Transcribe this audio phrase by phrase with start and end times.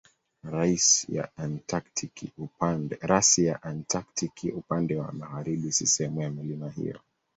[0.43, 1.15] Rasi
[3.45, 6.99] ya Antaktiki upande wa magharibi si sehemu ya milima hiyo.